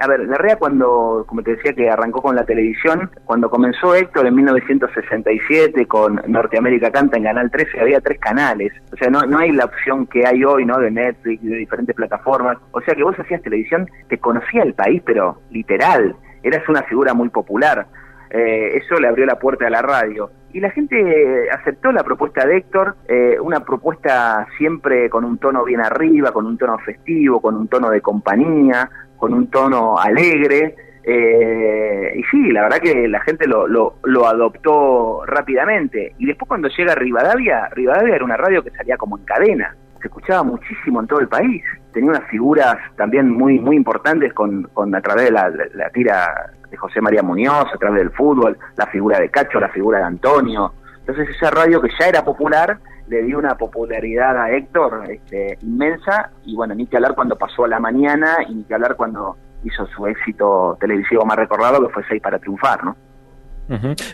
a 0.00 0.06
ver, 0.06 0.20
la 0.20 0.38
REA 0.38 0.56
cuando, 0.56 1.24
como 1.26 1.42
te 1.42 1.56
decía, 1.56 1.74
que 1.74 1.90
arrancó 1.90 2.22
con 2.22 2.34
la 2.34 2.46
televisión, 2.46 3.10
cuando 3.26 3.50
comenzó 3.50 3.94
Héctor 3.94 4.28
en 4.28 4.34
1967 4.36 5.86
con 5.86 6.22
Norteamérica 6.26 6.90
Canta 6.90 7.18
en 7.18 7.24
Canal 7.24 7.50
13, 7.50 7.78
había 7.78 8.00
tres 8.00 8.18
canales, 8.20 8.72
o 8.90 8.96
sea, 8.96 9.10
no, 9.10 9.20
no 9.22 9.38
hay 9.38 9.52
la 9.52 9.66
opción 9.66 10.06
que 10.06 10.26
hay 10.26 10.42
hoy, 10.44 10.64
¿no? 10.64 10.78
De 10.78 10.90
Netflix, 10.90 11.42
de 11.42 11.56
diferentes 11.56 11.94
plataformas, 11.94 12.56
o 12.70 12.80
sea 12.80 12.94
que 12.94 13.02
vos 13.02 13.16
hacías 13.18 13.42
televisión, 13.42 13.86
te 14.08 14.16
conocía 14.16 14.62
el 14.62 14.72
país, 14.72 15.02
pero 15.04 15.42
literal, 15.50 16.16
eras 16.42 16.68
una 16.68 16.82
figura 16.82 17.14
muy 17.14 17.28
popular. 17.28 17.86
Eh, 18.30 18.76
eso 18.76 18.98
le 19.00 19.08
abrió 19.08 19.26
la 19.26 19.38
puerta 19.38 19.66
a 19.66 19.70
la 19.70 19.82
radio. 19.82 20.30
Y 20.52 20.60
la 20.60 20.70
gente 20.70 21.50
aceptó 21.50 21.92
la 21.92 22.02
propuesta 22.02 22.46
de 22.46 22.56
Héctor, 22.56 22.96
eh, 23.08 23.38
una 23.40 23.60
propuesta 23.60 24.46
siempre 24.56 25.10
con 25.10 25.24
un 25.24 25.38
tono 25.38 25.64
bien 25.64 25.80
arriba, 25.80 26.32
con 26.32 26.46
un 26.46 26.56
tono 26.56 26.78
festivo, 26.78 27.40
con 27.40 27.56
un 27.56 27.68
tono 27.68 27.90
de 27.90 28.00
compañía, 28.00 28.88
con 29.16 29.34
un 29.34 29.48
tono 29.48 29.98
alegre. 29.98 30.74
Eh, 31.04 32.14
y 32.16 32.22
sí, 32.24 32.50
la 32.50 32.62
verdad 32.62 32.78
que 32.78 33.06
la 33.06 33.20
gente 33.20 33.46
lo, 33.46 33.68
lo, 33.68 33.98
lo, 34.04 34.26
adoptó 34.26 35.24
rápidamente. 35.26 36.14
Y 36.18 36.26
después 36.26 36.48
cuando 36.48 36.68
llega 36.68 36.94
Rivadavia, 36.94 37.68
Rivadavia 37.68 38.16
era 38.16 38.24
una 38.24 38.36
radio 38.36 38.62
que 38.62 38.70
salía 38.70 38.96
como 38.96 39.18
en 39.18 39.24
cadena. 39.24 39.76
Se 40.00 40.08
escuchaba 40.08 40.42
muchísimo 40.42 41.00
en 41.00 41.06
todo 41.06 41.20
el 41.20 41.28
país. 41.28 41.62
Tenía 41.96 42.10
unas 42.10 42.28
figuras 42.28 42.76
también 42.94 43.30
muy 43.30 43.58
muy 43.58 43.74
importantes 43.74 44.34
con, 44.34 44.64
con 44.74 44.94
a 44.94 45.00
través 45.00 45.24
de 45.24 45.30
la, 45.30 45.90
tira 45.94 46.52
de 46.70 46.76
José 46.76 47.00
María 47.00 47.22
Muñoz, 47.22 47.72
a 47.72 47.78
través 47.78 48.00
del 48.00 48.10
fútbol, 48.10 48.58
la 48.76 48.86
figura 48.88 49.18
de 49.18 49.30
Cacho, 49.30 49.58
la 49.58 49.70
figura 49.70 50.00
de 50.00 50.04
Antonio. 50.04 50.74
Entonces 50.98 51.34
esa 51.34 51.50
radio 51.50 51.80
que 51.80 51.88
ya 51.98 52.08
era 52.08 52.22
popular 52.22 52.78
le 53.08 53.22
dio 53.22 53.38
una 53.38 53.56
popularidad 53.56 54.36
a 54.36 54.50
Héctor 54.50 55.04
este, 55.08 55.56
inmensa 55.62 56.32
y 56.44 56.54
bueno, 56.54 56.74
ni 56.74 56.86
que 56.86 56.96
hablar 56.98 57.14
cuando 57.14 57.34
pasó 57.36 57.64
a 57.64 57.68
la 57.68 57.80
mañana 57.80 58.42
y 58.46 58.56
ni 58.56 58.64
que 58.64 58.74
hablar 58.74 58.94
cuando 58.96 59.38
hizo 59.64 59.86
su 59.86 60.06
éxito 60.06 60.76
televisivo 60.78 61.24
más 61.24 61.38
recordado 61.38 61.80
que 61.80 61.94
fue 61.94 62.04
Seis 62.10 62.20
para 62.20 62.38
triunfar, 62.38 62.84
¿no? 62.84 62.94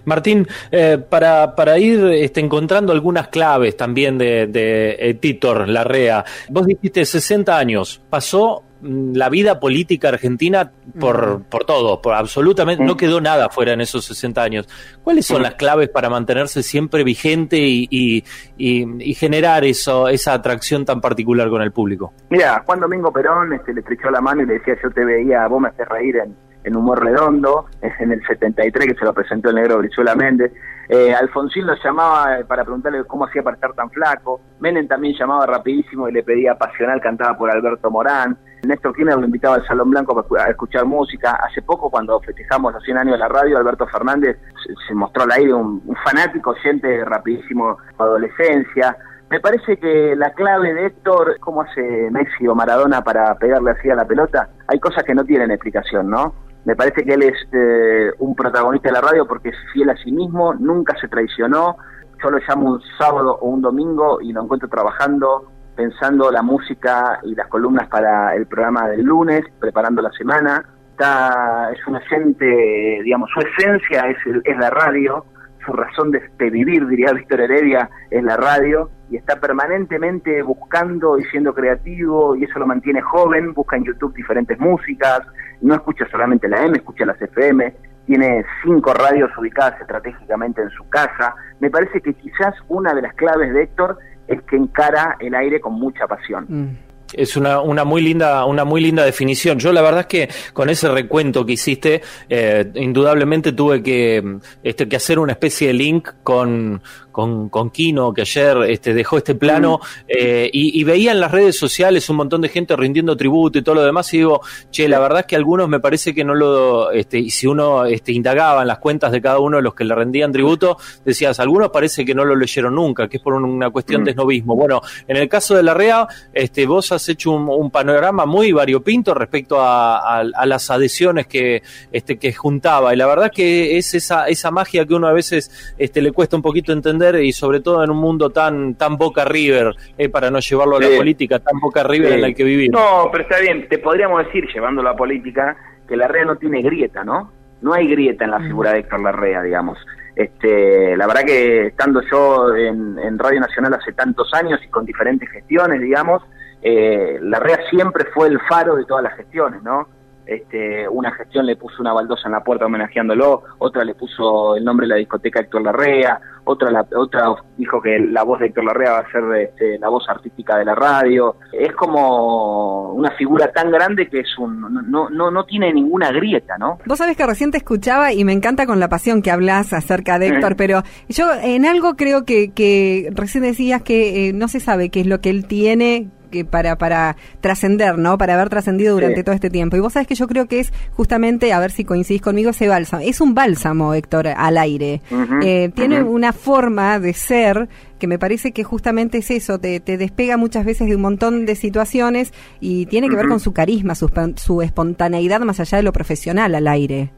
Martín, 0.05 0.47
eh, 0.71 0.99
para, 0.99 1.55
para 1.55 1.79
ir 1.79 2.05
este, 2.07 2.41
encontrando 2.41 2.93
algunas 2.93 3.29
claves 3.29 3.77
también 3.77 4.19
de, 4.19 4.47
de 4.47 4.97
eh, 4.99 5.15
Titor 5.15 5.69
Larrea, 5.69 6.25
vos 6.49 6.67
dijiste 6.67 7.05
60 7.05 7.57
años, 7.57 8.01
pasó 8.09 8.63
mm, 8.81 9.15
la 9.15 9.29
vida 9.29 9.61
política 9.61 10.09
argentina 10.09 10.73
por, 10.99 11.43
por 11.45 11.65
todo, 11.65 12.01
por 12.01 12.15
absolutamente, 12.15 12.83
no 12.83 12.97
quedó 12.97 13.21
nada 13.21 13.49
fuera 13.51 13.73
en 13.73 13.83
esos 13.83 14.05
60 14.07 14.43
años. 14.43 14.69
¿Cuáles 15.03 15.27
son 15.27 15.43
las 15.43 15.55
claves 15.55 15.89
para 15.89 16.09
mantenerse 16.09 16.63
siempre 16.63 17.05
vigente 17.05 17.59
y, 17.59 17.87
y, 17.91 18.25
y, 18.57 19.15
generar 19.15 19.65
eso, 19.65 20.09
esa 20.09 20.35
atracción 20.35 20.85
tan 20.85 21.01
particular 21.01 21.49
con 21.49 21.63
el 21.63 21.73
público? 21.73 22.13
Mira, 22.31 22.63
Juan 22.65 22.81
Domingo 22.81 23.13
Perón 23.13 23.53
este, 23.53 23.75
le 23.75 23.81
estrechó 23.81 24.11
la 24.11 24.21
mano 24.21 24.43
y 24.43 24.47
le 24.47 24.55
decía, 24.55 24.77
yo 24.83 24.91
te 24.91 25.05
veía, 25.05 25.47
vos 25.47 25.61
me 25.61 25.69
haces 25.69 25.89
reír 25.89 26.17
en 26.17 26.35
en 26.65 26.77
Humor 26.77 27.05
Redondo, 27.05 27.67
es 27.81 27.93
en 28.01 28.13
el 28.13 28.25
73 28.27 28.87
que 28.89 28.99
se 28.99 29.05
lo 29.05 29.13
presentó 29.13 29.51
el 29.51 29.57
negro 29.57 29.79
Brizuela 29.79 30.15
Méndez. 30.15 30.53
Eh, 30.89 31.15
Alfonsín 31.15 31.67
lo 31.67 31.75
llamaba 31.83 32.39
para 32.47 32.65
preguntarle 32.65 33.05
cómo 33.05 33.25
hacía 33.25 33.43
para 33.43 33.55
estar 33.55 33.73
tan 33.73 33.91
flaco. 33.91 34.41
Menem 34.61 34.87
también 34.87 35.15
llamaba 35.19 35.47
rapidísimo 35.47 36.09
y 36.09 36.13
le 36.13 36.23
pedía 36.23 36.55
pasional, 36.55 37.01
cantaba 37.01 37.37
por 37.37 37.51
Alberto 37.51 37.91
Morán. 37.91 38.37
Néstor 38.65 38.95
Kirchner 38.95 39.19
lo 39.19 39.25
invitaba 39.25 39.57
al 39.57 39.67
Salón 39.67 39.91
Blanco 39.91 40.25
a 40.39 40.51
escuchar 40.51 40.85
música. 40.85 41.33
Hace 41.33 41.63
poco, 41.63 41.91
cuando 41.91 42.21
festejamos 42.21 42.73
los 42.73 42.83
100 42.85 42.99
años 42.99 43.13
de 43.15 43.19
la 43.19 43.29
radio, 43.29 43.59
Alberto 43.59 43.87
Fernández 43.89 44.39
se, 44.87 44.95
mostró 44.95 45.25
al 45.25 45.33
aire 45.33 45.53
un, 45.53 45.83
fanático 46.05 46.51
oyente 46.51 47.05
rapidísimo 47.05 47.77
adolescencia. 47.99 48.97
Me 49.31 49.41
parece 49.41 49.79
que 49.79 50.15
la 50.15 50.33
clave 50.35 50.75
de 50.75 50.87
Héctor, 50.87 51.39
cómo 51.41 51.63
hace 51.63 52.11
Messi 52.11 52.47
o 52.47 52.55
Maradona 52.55 53.03
para 53.03 53.35
pegarle 53.37 53.73
así 53.73 53.91
a 53.91 53.95
la 53.95 54.05
pelota, 54.05 54.51
hay 54.69 54.79
cosas 54.79 55.05
que 55.05 55.15
no 55.15 55.25
tienen 55.25 55.51
explicación, 55.51 56.09
¿no? 56.09 56.35
Me 56.65 56.77
parece 56.77 57.05
que 57.05 57.15
él 57.15 57.23
es 57.23 57.35
eh, 57.53 58.13
un 58.19 58.35
protagonista 58.35 58.89
de 58.89 58.95
la 58.95 59.01
radio 59.01 59.27
porque 59.27 59.49
es 59.49 59.57
fiel 59.73 59.91
a 59.91 59.97
sí 59.97 60.13
mismo, 60.13 60.55
nunca 60.55 60.97
se 61.01 61.09
traicionó. 61.09 61.77
Yo 62.23 62.31
lo 62.31 62.39
llamo 62.39 62.75
un 62.75 62.81
sábado 62.99 63.37
o 63.41 63.49
un 63.49 63.63
domingo 63.63 64.21
y 64.21 64.33
lo 64.33 64.43
encuentro 64.43 64.69
trabajando, 64.69 65.51
pensando 65.75 66.31
la 66.31 66.43
música 66.43 67.19
y 67.25 67.35
las 67.35 67.49
columnas 67.49 67.89
para 67.89 68.37
el 68.37 68.47
programa 68.47 68.89
del 68.89 69.03
lunes, 69.03 69.43
preparando 69.59 70.03
la 70.03 70.13
semana. 70.13 70.65
Está, 70.93 71.73
es 71.73 71.85
un 71.89 71.97
agente, 71.97 73.01
digamos, 73.03 73.29
su 73.35 73.41
esencia 73.41 74.07
es, 74.09 74.19
es 74.45 74.57
la 74.59 74.71
radio, 74.71 75.25
su 75.65 75.73
razón 75.73 76.11
de, 76.11 76.51
vivir, 76.51 76.87
diría 76.87 77.13
Víctor 77.13 77.41
Heredia, 77.41 77.89
es 78.11 78.23
la 78.23 78.37
radio 78.37 78.91
y 79.11 79.17
está 79.17 79.37
permanentemente 79.41 80.43
buscando 80.43 81.19
y 81.19 81.25
siendo 81.25 81.55
creativo 81.55 82.37
y 82.37 82.45
eso 82.45 82.59
lo 82.59 82.67
mantiene 82.67 83.01
joven, 83.01 83.55
busca 83.55 83.77
en 83.77 83.85
YouTube 83.85 84.15
diferentes 84.15 84.59
músicas, 84.59 85.21
no 85.61 85.75
escucha 85.75 86.07
solamente 86.11 86.49
la 86.49 86.65
M, 86.65 86.77
escucha 86.77 87.05
las 87.05 87.21
FM, 87.21 87.75
tiene 88.07 88.45
cinco 88.65 88.93
radios 88.95 89.31
ubicadas 89.39 89.81
estratégicamente 89.81 90.63
en 90.63 90.71
su 90.71 90.89
casa. 90.89 91.35
Me 91.61 91.71
parece 91.71 92.01
que 92.01 92.15
quizás 92.15 92.55
una 92.69 92.95
de 92.95 93.03
las 93.03 93.15
claves 93.15 93.53
de 93.53 93.63
Héctor 93.63 93.99
es 94.27 94.43
que 94.43 94.57
encara 94.57 95.17
el 95.21 95.35
aire 95.35 95.61
con 95.61 95.75
mucha 95.75 96.07
pasión. 96.07 96.47
Mm. 96.49 96.92
Es 97.13 97.37
una, 97.37 97.61
una 97.61 97.85
muy 97.85 98.03
linda, 98.03 98.45
una 98.45 98.65
muy 98.65 98.81
linda 98.81 99.05
definición. 99.05 99.59
Yo 99.59 99.73
la 99.73 99.83
verdad 99.83 100.01
es 100.01 100.07
que 100.07 100.29
con 100.53 100.71
ese 100.71 100.89
recuento 100.89 101.45
que 101.45 101.53
hiciste, 101.53 102.03
eh, 102.29 102.71
indudablemente 102.75 103.53
tuve 103.53 103.83
que, 103.83 104.39
este, 104.63 104.89
que 104.89 104.97
hacer 104.97 105.19
una 105.19 105.33
especie 105.33 105.69
de 105.69 105.75
link 105.75 106.09
con, 106.23 106.83
con, 107.13 107.51
con 107.51 107.71
Kino, 107.71 108.13
que 108.13 108.23
ayer 108.23 108.57
este, 108.69 108.95
dejó 108.95 109.19
este 109.19 109.35
plano, 109.35 109.81
eh, 110.09 110.51
y, 110.53 110.81
y, 110.81 110.85
veía 110.85 111.13
en 111.13 111.21
las 111.21 111.31
redes 111.31 111.57
sociales 111.57 112.09
un 112.09 112.17
montón 112.17 112.41
de 112.41 112.49
gente 112.49 112.75
rindiendo 112.75 113.17
tributo 113.17 113.59
y 113.59 113.63
todo 113.63 113.77
lo 113.77 113.83
demás, 113.85 114.13
y 114.15 114.19
digo, 114.19 114.41
che, 114.71 114.89
la 114.89 114.99
verdad 114.99 115.21
es 115.21 115.27
que 115.27 115.37
algunos 115.37 115.69
me 115.69 115.79
parece 115.79 116.15
que 116.15 116.25
no 116.25 116.35
lo, 116.35 116.91
este, 116.91 117.19
y 117.19 117.31
si 117.31 117.47
uno 117.47 117.85
este, 117.85 118.13
indagaba 118.13 118.63
en 118.63 118.69
las 118.69 118.79
cuentas 118.79 119.13
de 119.13 119.21
cada 119.21 119.39
uno 119.39 119.59
de 119.59 119.63
los 119.63 119.75
que 119.75 119.85
le 119.85 119.95
rendían 119.95 120.33
tributo, 120.33 120.79
decías, 121.05 121.39
algunos 121.39 121.71
parece 121.71 122.05
que 122.05 122.15
no 122.15 122.25
lo 122.25 122.35
leyeron 122.35 122.75
nunca, 122.75 123.09
que 123.09 123.19
es 123.19 123.23
por 123.23 123.35
una 123.35 123.71
cuestión 123.71 124.03
de 124.05 124.13
esnovismo. 124.13 124.57
Bueno, 124.57 124.81
en 125.07 125.17
el 125.19 125.29
caso 125.29 125.55
de 125.55 125.63
la 125.63 125.75
REA, 125.75 126.09
este, 126.33 126.67
vos 126.67 126.91
has 126.93 127.09
hecho 127.09 127.31
un, 127.33 127.49
un 127.49 127.71
panorama 127.71 128.25
muy 128.25 128.53
variopinto 128.53 129.13
respecto 129.15 129.61
a, 129.61 129.99
a, 129.99 130.21
a, 130.21 130.47
las 130.47 130.71
adhesiones 130.71 131.27
que, 131.27 131.63
este, 131.93 132.19
que 132.19 132.33
juntaba, 132.33 132.95
y 132.95 132.97
la 132.97 133.07
verdad 133.07 133.31
que 133.31 133.77
es 133.77 133.95
esa, 133.95 134.29
esa 134.29 134.51
magia 134.51 134.87
que 134.87 134.95
uno 134.95 135.07
a 135.07 135.13
veces 135.13 135.51
este, 135.77 136.01
le 136.01 136.13
cuesta 136.13 136.37
un 136.37 136.43
poquito 136.43 136.73
entender 136.73 137.02
y 137.21 137.33
sobre 137.33 137.61
todo 137.61 137.83
en 137.83 137.91
un 137.91 137.99
mundo 137.99 138.31
tan 138.31 138.75
tan 138.75 138.97
Boca 138.97 139.25
River, 139.25 139.75
eh, 139.99 140.09
para 140.09 140.31
no 140.31 140.41
llevarlo 140.41 140.77
a 140.77 140.81
la 140.81 140.97
política, 140.97 141.39
tan 141.39 141.59
Boca 141.61 141.83
River 141.83 142.13
sí. 142.13 142.19
en 142.19 142.25
el 142.25 142.35
que 142.35 142.45
vivimos. 142.45 142.81
No, 142.81 143.11
pero 143.11 143.25
está 143.25 143.41
bien, 143.41 143.69
te 143.69 143.79
podríamos 143.79 144.25
decir, 144.25 144.47
llevando 144.53 144.83
la 144.83 144.95
política, 144.95 145.57
que 145.89 145.97
la 145.97 146.09
REA 146.09 146.25
no 146.25 146.37
tiene 146.37 146.63
grieta, 146.63 147.05
¿no? 147.05 147.33
No 147.61 147.75
hay 147.75 147.89
grieta 147.89 148.25
en 148.25 148.33
la 148.33 148.41
figura 148.41 148.73
de 148.73 148.81
Héctor 148.81 149.03
Larrea, 149.03 149.43
digamos. 149.43 149.79
Este, 150.15 150.97
la 150.97 151.07
verdad 151.07 151.23
que 151.25 151.69
estando 151.69 152.03
yo 152.11 152.55
en, 152.55 152.99
en 152.99 153.19
Radio 153.19 153.41
Nacional 153.41 153.75
hace 153.75 153.93
tantos 153.93 154.33
años 154.35 154.61
y 154.65 154.69
con 154.69 154.85
diferentes 154.85 155.29
gestiones, 155.31 155.81
digamos, 155.81 156.23
eh, 156.63 157.19
la 157.21 157.41
REA 157.41 157.59
siempre 157.71 158.05
fue 158.15 158.29
el 158.29 158.39
faro 158.49 158.77
de 158.77 158.85
todas 158.85 159.03
las 159.03 159.17
gestiones, 159.17 159.63
¿no? 159.63 159.89
Este, 160.27 160.89
una 160.89 161.11
gestión 161.13 161.47
le 161.47 161.57
puso 161.57 161.81
una 161.81 161.93
baldosa 161.93 162.23
en 162.27 162.33
la 162.33 162.45
puerta 162.45 162.67
homenajeándolo, 162.67 163.43
otra 163.59 163.85
le 163.85 163.95
puso 163.95 164.57
el 164.57 164.65
nombre 164.65 164.87
de 164.87 164.95
la 164.95 164.97
discoteca 164.97 165.41
Héctor 165.41 165.63
Larrea, 165.63 166.21
otra 166.45 166.71
la, 166.71 166.87
otra 166.97 167.35
dijo 167.57 167.81
que 167.81 167.99
la 167.99 168.23
voz 168.23 168.41
de 168.41 168.47
Héctor 168.47 168.65
Larrea 168.65 168.93
va 168.93 168.99
a 168.99 169.13
ser 169.13 169.23
este, 169.37 169.79
la 169.79 169.89
voz 169.89 170.09
artística 170.09 170.57
de 170.57 170.65
la 170.65 170.75
radio. 170.75 171.37
Es 171.53 171.73
como 171.73 172.93
una 172.93 173.11
figura 173.13 173.51
tan 173.53 173.71
grande 173.71 174.09
que 174.09 174.21
es 174.21 174.39
un 174.39 174.61
no, 174.91 175.09
no, 175.11 175.31
no 175.31 175.45
tiene 175.45 175.73
ninguna 175.73 176.11
grieta, 176.13 176.57
¿no? 176.59 176.79
Vos 176.87 176.99
sabés 176.99 177.17
que 177.17 177.27
recién 177.27 177.51
te 177.51 177.59
escuchaba 177.59 178.13
y 178.13 178.25
me 178.25 178.33
encanta 178.33 178.67
con 178.67 178.81
la 178.81 178.89
pasión 178.89 179.23
que 179.23 179.31
hablas 179.31 179.73
acerca 179.73 180.19
de 180.19 180.29
Héctor, 180.29 180.57
pero 180.57 180.83
yo 181.09 181.27
en 181.43 181.67
algo 181.67 181.95
creo 181.95 182.25
que, 182.25 182.53
que 182.53 183.11
recién 183.13 183.45
decías 183.45 183.83
que 183.83 184.29
eh, 184.29 184.33
no 184.33 184.49
se 184.49 184.61
sabe 184.61 184.91
qué 184.91 185.01
es 185.01 185.07
lo 185.07 185.21
que 185.21 185.31
él 185.31 185.47
tiene 185.47 186.11
que 186.33 186.45
para, 186.45 186.77
para 186.77 187.15
trascender, 187.41 187.97
¿no? 187.97 188.19
Para 188.19 188.35
haber 188.35 188.49
trascendido 188.49 188.95
durante 188.95 189.19
sí. 189.19 189.23
todo 189.23 189.35
este 189.37 189.51
tiempo. 189.51 189.77
Y 189.77 189.81
vos 189.81 189.93
sabés 189.93 190.09
que 190.09 190.17
yo 190.17 190.27
creo 190.27 190.49
que 190.49 190.59
es 190.59 190.73
justamente, 190.91 191.53
a 191.53 191.61
ver 191.61 191.71
si 191.71 191.85
coincidís 191.85 192.23
conmigo, 192.23 192.51
ese 192.51 192.67
bálsamo. 192.67 193.05
Es 193.07 193.21
un 193.21 193.35
bálsamo, 193.35 193.95
Héctor, 193.95 194.27
al 194.27 194.59
aire. 194.59 195.01
Uh 195.13 195.15
-huh, 195.15 195.45
eh, 195.45 195.69
tiene 195.73 196.03
uh 196.03 196.07
-huh. 196.07 196.11
una 196.11 196.33
forma 196.33 196.99
de 196.99 197.13
ser 197.13 197.69
que 198.01 198.09
me 198.09 198.19
parece 198.19 198.51
que 198.51 198.65
justamente 198.65 199.19
es 199.19 199.31
eso, 199.31 199.61
te, 199.61 199.79
te, 199.79 199.97
despega 199.97 200.37
muchas 200.37 200.65
veces 200.65 200.89
de 200.89 200.97
un 200.97 201.03
montón 201.03 201.47
de 201.47 201.55
situaciones 201.55 202.33
y 202.59 202.87
tiene 202.87 203.07
que 203.07 203.15
uh 203.15 203.19
-huh. 203.19 203.21
ver 203.21 203.29
con 203.29 203.39
su 203.39 203.53
carisma, 203.53 203.95
su, 203.95 204.11
su 204.37 204.61
espontaneidad 204.61 205.41
más 205.43 205.61
allá 205.61 205.79
de 205.79 205.85
lo 205.85 205.93
profesional 205.93 206.53
al 206.57 206.67
aire. 206.67 207.13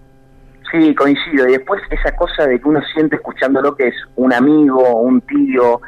Sí, 0.71 0.94
coincido. 0.94 1.49
Y 1.49 1.52
después 1.52 1.80
esa 1.90 2.14
cosa 2.16 2.47
de 2.47 2.61
que 2.61 2.68
uno 2.68 2.80
siente 2.94 3.16
escuchándolo 3.16 3.76
que 3.76 3.88
es 3.88 3.94
un 4.16 4.33
amigo, 4.33 5.00
un 5.00 5.21
tío, 5.21 5.80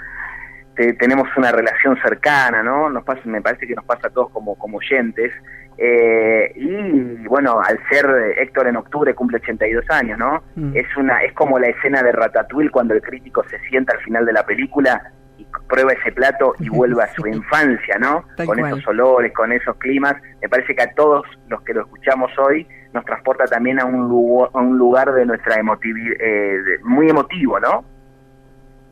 te, 0.76 0.92
tenemos 0.94 1.28
una 1.36 1.50
relación 1.50 1.96
cercana, 2.02 2.62
¿no? 2.62 2.90
Nos 2.90 3.04
pasa, 3.04 3.20
me 3.24 3.40
parece 3.40 3.66
que 3.66 3.74
nos 3.74 3.84
pasa 3.84 4.08
a 4.08 4.10
todos 4.10 4.30
como, 4.30 4.54
como 4.56 4.78
oyentes. 4.78 5.32
Eh, 5.78 6.52
y 6.54 7.26
bueno, 7.26 7.60
al 7.60 7.78
ser 7.90 8.06
Héctor 8.38 8.68
en 8.68 8.76
octubre 8.76 9.14
cumple 9.14 9.38
82 9.38 9.84
años, 9.90 10.18
¿no? 10.18 10.42
Mm. 10.54 10.74
Es 10.74 10.86
una 10.96 11.18
es 11.22 11.32
como 11.34 11.58
la 11.58 11.68
escena 11.68 12.02
de 12.02 12.12
Ratatouille 12.12 12.70
cuando 12.70 12.94
el 12.94 13.02
crítico 13.02 13.44
se 13.48 13.58
sienta 13.68 13.92
al 13.94 14.00
final 14.00 14.24
de 14.24 14.32
la 14.32 14.46
película 14.46 15.12
y 15.36 15.46
prueba 15.68 15.92
ese 15.92 16.12
plato 16.12 16.54
y 16.60 16.68
vuelve 16.70 17.02
a 17.02 17.12
su 17.14 17.26
infancia, 17.26 17.98
¿no? 17.98 18.24
Tal 18.36 18.46
con 18.46 18.58
cual. 18.58 18.72
esos 18.72 18.86
olores, 18.88 19.32
con 19.34 19.52
esos 19.52 19.76
climas. 19.76 20.14
Me 20.40 20.48
parece 20.48 20.74
que 20.74 20.82
a 20.82 20.94
todos 20.94 21.26
los 21.48 21.60
que 21.62 21.74
lo 21.74 21.82
escuchamos 21.82 22.30
hoy 22.38 22.66
nos 22.94 23.04
transporta 23.04 23.44
también 23.44 23.78
a 23.78 23.84
un 23.84 24.08
lugar, 24.08 24.50
a 24.54 24.58
un 24.58 24.78
lugar 24.78 25.12
de 25.12 25.26
nuestra 25.26 25.56
emotividad, 25.56 26.16
eh, 26.18 26.58
muy 26.84 27.10
emotivo, 27.10 27.60
¿no? 27.60 27.84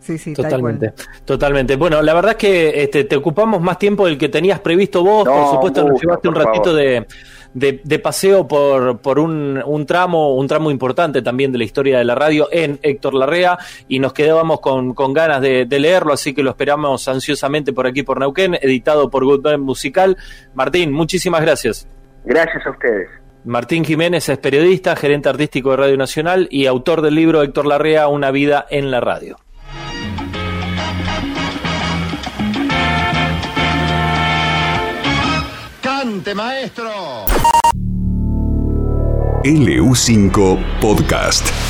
Sí, 0.04 0.18
sí, 0.18 0.34
totalmente, 0.34 0.92
totalmente. 1.24 1.76
Bueno, 1.76 2.02
la 2.02 2.12
verdad 2.12 2.32
es 2.32 2.36
que 2.36 2.82
este, 2.82 3.04
te 3.04 3.16
ocupamos 3.16 3.62
más 3.62 3.78
tiempo 3.78 4.04
del 4.04 4.18
que 4.18 4.28
tenías 4.28 4.60
previsto 4.60 5.02
vos. 5.02 5.26
por 5.26 5.50
supuesto, 5.50 5.88
nos 5.88 5.98
llevaste 5.98 6.28
un 6.28 6.34
ratito 6.34 6.74
de, 6.74 7.06
de, 7.54 7.98
paseo 8.00 8.46
por, 8.46 8.98
por 8.98 9.18
un, 9.18 9.62
un, 9.64 9.86
tramo, 9.86 10.34
un 10.34 10.46
tramo 10.46 10.70
importante 10.70 11.22
también 11.22 11.52
de 11.52 11.58
la 11.58 11.64
historia 11.64 11.96
de 11.96 12.04
la 12.04 12.14
radio 12.14 12.48
en 12.52 12.78
Héctor 12.82 13.14
Larrea 13.14 13.56
y 13.88 13.98
nos 13.98 14.12
quedábamos 14.12 14.60
con, 14.60 14.92
con 14.92 15.14
ganas 15.14 15.40
de, 15.40 15.66
leerlo, 15.70 16.12
así 16.12 16.34
que 16.34 16.42
lo 16.42 16.50
esperamos 16.50 17.08
ansiosamente 17.08 17.72
por 17.72 17.86
aquí 17.86 18.02
por 18.02 18.20
Neuquén, 18.20 18.58
editado 18.60 19.08
por 19.08 19.24
Good 19.24 19.56
Musical. 19.56 20.18
Martín, 20.52 20.92
muchísimas 20.92 21.40
gracias. 21.40 21.88
Gracias 22.26 22.66
a 22.66 22.70
ustedes. 22.70 23.08
Martín 23.44 23.86
Jiménez 23.86 24.28
es 24.28 24.36
periodista, 24.36 24.96
gerente 24.96 25.30
artístico 25.30 25.70
de 25.70 25.76
Radio 25.78 25.96
Nacional 25.96 26.46
y 26.50 26.66
autor 26.66 27.00
del 27.00 27.14
libro 27.14 27.42
Héctor 27.42 27.66
Larrea, 27.66 28.08
Una 28.08 28.30
vida 28.30 28.66
en 28.68 28.90
la 28.90 29.00
radio. 29.00 29.36
¡Cante, 36.24 36.34
maestro! 36.34 37.26
LU5 39.44 40.58
Podcast. 40.80 41.63